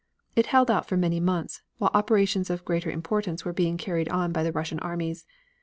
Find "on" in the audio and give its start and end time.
4.09-4.31